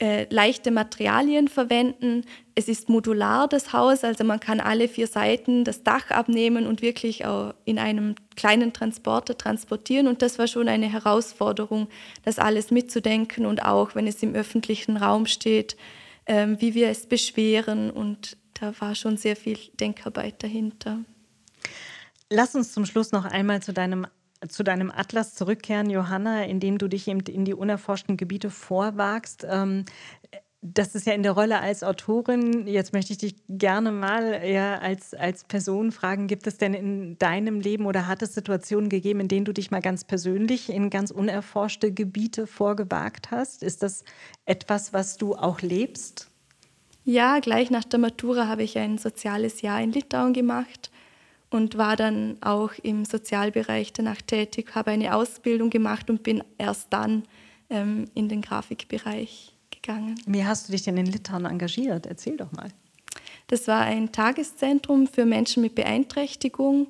äh, 0.00 0.26
leichte 0.30 0.70
Materialien 0.70 1.48
verwenden. 1.48 2.24
Es 2.54 2.68
ist 2.68 2.88
modular, 2.88 3.48
das 3.48 3.72
Haus, 3.72 4.04
also 4.04 4.24
man 4.24 4.40
kann 4.40 4.60
alle 4.60 4.88
vier 4.88 5.06
Seiten 5.06 5.64
das 5.64 5.82
Dach 5.82 6.10
abnehmen 6.10 6.66
und 6.66 6.82
wirklich 6.82 7.26
auch 7.26 7.54
in 7.64 7.78
einem 7.78 8.14
kleinen 8.36 8.72
Transporter 8.72 9.38
transportieren. 9.38 10.06
Und 10.06 10.22
das 10.22 10.38
war 10.38 10.46
schon 10.46 10.68
eine 10.68 10.90
Herausforderung, 10.90 11.88
das 12.24 12.38
alles 12.38 12.70
mitzudenken 12.70 13.46
und 13.46 13.64
auch, 13.64 13.94
wenn 13.94 14.06
es 14.06 14.22
im 14.22 14.34
öffentlichen 14.34 14.96
Raum 14.96 15.26
steht, 15.26 15.76
ähm, 16.26 16.60
wie 16.60 16.74
wir 16.74 16.88
es 16.88 17.06
beschweren. 17.06 17.90
Und 17.90 18.36
da 18.54 18.72
war 18.80 18.94
schon 18.94 19.16
sehr 19.16 19.36
viel 19.36 19.58
Denkarbeit 19.80 20.42
dahinter. 20.42 21.00
Lass 22.30 22.54
uns 22.54 22.72
zum 22.72 22.86
Schluss 22.86 23.12
noch 23.12 23.24
einmal 23.24 23.62
zu 23.62 23.72
deinem 23.72 24.06
zu 24.48 24.62
deinem 24.62 24.90
Atlas 24.90 25.34
zurückkehren, 25.34 25.90
Johanna, 25.90 26.44
in 26.44 26.60
dem 26.60 26.78
du 26.78 26.88
dich 26.88 27.08
eben 27.08 27.20
in 27.20 27.44
die 27.44 27.54
unerforschten 27.54 28.16
Gebiete 28.16 28.50
vorwagst. 28.50 29.46
Ähm, 29.48 29.84
das 30.66 30.94
ist 30.94 31.06
ja 31.06 31.12
in 31.12 31.22
der 31.22 31.32
Rolle 31.32 31.60
als 31.60 31.82
Autorin. 31.82 32.66
Jetzt 32.66 32.94
möchte 32.94 33.12
ich 33.12 33.18
dich 33.18 33.34
gerne 33.50 33.92
mal 33.92 34.32
eher 34.32 34.80
als, 34.80 35.12
als 35.12 35.44
Person 35.44 35.92
fragen, 35.92 36.26
gibt 36.26 36.46
es 36.46 36.56
denn 36.56 36.72
in 36.72 37.18
deinem 37.18 37.60
Leben 37.60 37.84
oder 37.84 38.06
hat 38.06 38.22
es 38.22 38.34
Situationen 38.34 38.88
gegeben, 38.88 39.20
in 39.20 39.28
denen 39.28 39.44
du 39.44 39.52
dich 39.52 39.70
mal 39.70 39.82
ganz 39.82 40.04
persönlich 40.04 40.70
in 40.70 40.88
ganz 40.88 41.10
unerforschte 41.10 41.92
Gebiete 41.92 42.46
vorgewagt 42.46 43.30
hast? 43.30 43.62
Ist 43.62 43.82
das 43.82 44.04
etwas, 44.46 44.94
was 44.94 45.18
du 45.18 45.34
auch 45.34 45.60
lebst? 45.60 46.30
Ja, 47.04 47.40
gleich 47.40 47.70
nach 47.70 47.84
der 47.84 47.98
Matura 47.98 48.48
habe 48.48 48.62
ich 48.62 48.78
ein 48.78 48.96
soziales 48.96 49.60
Jahr 49.60 49.82
in 49.82 49.92
Litauen 49.92 50.32
gemacht 50.32 50.90
und 51.50 51.78
war 51.78 51.96
dann 51.96 52.36
auch 52.40 52.72
im 52.82 53.04
Sozialbereich 53.04 53.92
danach 53.92 54.20
tätig, 54.22 54.74
habe 54.74 54.90
eine 54.90 55.14
Ausbildung 55.14 55.70
gemacht 55.70 56.10
und 56.10 56.22
bin 56.22 56.42
erst 56.58 56.92
dann 56.92 57.24
ähm, 57.70 58.06
in 58.14 58.28
den 58.28 58.42
Grafikbereich 58.42 59.54
gegangen. 59.70 60.20
Wie 60.26 60.44
hast 60.44 60.68
du 60.68 60.72
dich 60.72 60.82
denn 60.82 60.96
in 60.96 61.06
Litauen 61.06 61.44
engagiert? 61.44 62.06
Erzähl 62.06 62.36
doch 62.36 62.52
mal. 62.52 62.68
Das 63.48 63.68
war 63.68 63.82
ein 63.82 64.10
Tageszentrum 64.12 65.06
für 65.06 65.26
Menschen 65.26 65.62
mit 65.62 65.74
Beeinträchtigung, 65.74 66.88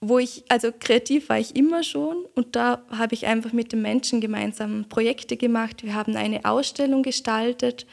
wo 0.00 0.18
ich, 0.18 0.44
also 0.48 0.70
kreativ 0.78 1.30
war 1.30 1.38
ich 1.38 1.56
immer 1.56 1.82
schon 1.82 2.26
und 2.34 2.56
da 2.56 2.82
habe 2.90 3.14
ich 3.14 3.26
einfach 3.26 3.52
mit 3.52 3.72
den 3.72 3.80
Menschen 3.80 4.20
gemeinsam 4.20 4.84
Projekte 4.88 5.36
gemacht. 5.36 5.82
Wir 5.82 5.94
haben 5.94 6.16
eine 6.16 6.44
Ausstellung 6.44 7.02
gestaltet, 7.02 7.86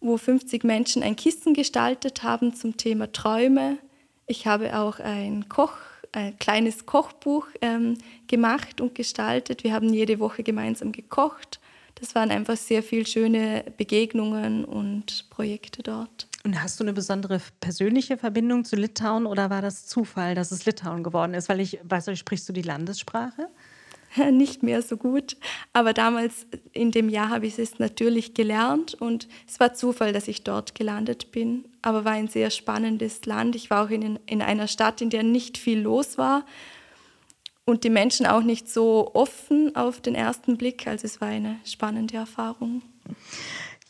wo 0.00 0.18
50 0.18 0.64
Menschen 0.64 1.02
ein 1.02 1.16
Kissen 1.16 1.54
gestaltet 1.54 2.22
haben 2.22 2.54
zum 2.54 2.76
Thema 2.76 3.10
Träume. 3.10 3.78
Ich 4.26 4.46
habe 4.46 4.78
auch 4.78 5.00
ein 5.00 5.48
Koch, 5.48 5.76
ein 6.12 6.38
kleines 6.38 6.86
Kochbuch 6.86 7.46
ähm, 7.60 7.98
gemacht 8.26 8.80
und 8.80 8.94
gestaltet. 8.94 9.64
Wir 9.64 9.72
haben 9.72 9.92
jede 9.92 10.18
Woche 10.18 10.42
gemeinsam 10.42 10.92
gekocht. 10.92 11.60
Das 11.96 12.14
waren 12.14 12.30
einfach 12.30 12.56
sehr 12.56 12.82
viele 12.82 13.06
schöne 13.06 13.64
Begegnungen 13.76 14.64
und 14.64 15.28
Projekte 15.30 15.82
dort. 15.82 16.28
Und 16.44 16.60
hast 16.62 16.78
du 16.78 16.84
eine 16.84 16.92
besondere 16.92 17.40
persönliche 17.60 18.18
Verbindung 18.18 18.64
zu 18.64 18.76
Litauen 18.76 19.26
oder 19.26 19.48
war 19.48 19.62
das 19.62 19.86
Zufall, 19.86 20.34
dass 20.34 20.50
es 20.50 20.66
Litauen 20.66 21.02
geworden 21.02 21.34
ist? 21.34 21.48
Weil 21.48 21.60
ich 21.60 21.78
weiß, 21.84 22.18
sprichst 22.18 22.48
du 22.48 22.52
die 22.52 22.62
Landessprache? 22.62 23.48
nicht 24.30 24.62
mehr 24.62 24.82
so 24.82 24.96
gut. 24.96 25.36
Aber 25.72 25.92
damals 25.92 26.46
in 26.72 26.90
dem 26.90 27.08
Jahr 27.08 27.30
habe 27.30 27.46
ich 27.46 27.58
es 27.58 27.78
natürlich 27.78 28.34
gelernt 28.34 28.94
und 28.94 29.28
es 29.48 29.60
war 29.60 29.74
Zufall, 29.74 30.12
dass 30.12 30.28
ich 30.28 30.44
dort 30.44 30.74
gelandet 30.74 31.32
bin. 31.32 31.64
Aber 31.86 32.06
war 32.06 32.12
ein 32.12 32.28
sehr 32.28 32.48
spannendes 32.48 33.26
Land. 33.26 33.54
Ich 33.56 33.68
war 33.68 33.84
auch 33.84 33.90
in, 33.90 34.18
in 34.24 34.40
einer 34.40 34.68
Stadt, 34.68 35.02
in 35.02 35.10
der 35.10 35.22
nicht 35.22 35.58
viel 35.58 35.80
los 35.80 36.16
war 36.16 36.46
und 37.66 37.84
die 37.84 37.90
Menschen 37.90 38.24
auch 38.24 38.42
nicht 38.42 38.70
so 38.70 39.10
offen 39.12 39.76
auf 39.76 40.00
den 40.00 40.14
ersten 40.14 40.56
Blick. 40.56 40.86
Also 40.86 41.04
es 41.04 41.20
war 41.20 41.28
eine 41.28 41.56
spannende 41.66 42.16
Erfahrung. 42.16 42.80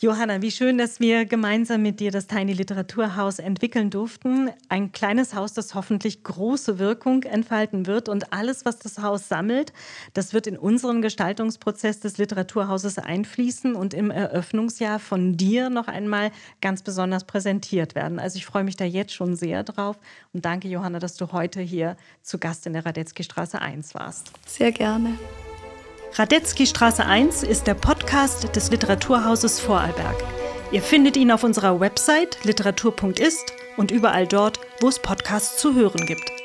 Johanna, 0.04 0.42
wie 0.42 0.50
schön, 0.50 0.76
dass 0.76 1.00
wir 1.00 1.24
gemeinsam 1.24 1.80
mit 1.80 1.98
dir 1.98 2.10
das 2.10 2.26
Tiny 2.26 2.52
Literaturhaus 2.52 3.38
entwickeln 3.38 3.88
durften. 3.88 4.50
Ein 4.68 4.92
kleines 4.92 5.34
Haus, 5.34 5.54
das 5.54 5.74
hoffentlich 5.74 6.22
große 6.22 6.78
Wirkung 6.78 7.22
entfalten 7.22 7.86
wird. 7.86 8.10
Und 8.10 8.30
alles, 8.30 8.66
was 8.66 8.78
das 8.78 8.98
Haus 8.98 9.28
sammelt, 9.28 9.72
das 10.12 10.34
wird 10.34 10.46
in 10.46 10.58
unseren 10.58 11.00
Gestaltungsprozess 11.00 12.00
des 12.00 12.18
Literaturhauses 12.18 12.98
einfließen 12.98 13.74
und 13.74 13.94
im 13.94 14.10
Eröffnungsjahr 14.10 14.98
von 14.98 15.38
dir 15.38 15.70
noch 15.70 15.88
einmal 15.88 16.32
ganz 16.60 16.82
besonders 16.82 17.24
präsentiert 17.24 17.94
werden. 17.94 18.18
Also 18.18 18.36
ich 18.36 18.44
freue 18.44 18.64
mich 18.64 18.76
da 18.76 18.84
jetzt 18.84 19.14
schon 19.14 19.36
sehr 19.36 19.62
drauf. 19.62 19.96
Und 20.34 20.44
danke, 20.44 20.68
Johanna, 20.68 20.98
dass 20.98 21.16
du 21.16 21.32
heute 21.32 21.62
hier 21.62 21.96
zu 22.20 22.36
Gast 22.36 22.66
in 22.66 22.74
der 22.74 22.84
Radetzky 22.84 23.22
Straße 23.22 23.58
1 23.58 23.94
warst. 23.94 24.32
Sehr 24.44 24.70
gerne. 24.70 25.14
Radetzky 26.16 26.64
Straße 26.64 27.04
1 27.04 27.42
ist 27.42 27.66
der 27.66 27.74
Podcast 27.74 28.54
des 28.54 28.70
Literaturhauses 28.70 29.58
Vorarlberg. 29.58 30.14
Ihr 30.70 30.80
findet 30.80 31.16
ihn 31.16 31.32
auf 31.32 31.42
unserer 31.42 31.80
Website 31.80 32.38
literatur.ist 32.44 33.52
und 33.76 33.90
überall 33.90 34.28
dort, 34.28 34.60
wo 34.80 34.86
es 34.86 35.00
Podcasts 35.00 35.56
zu 35.60 35.74
hören 35.74 36.06
gibt. 36.06 36.43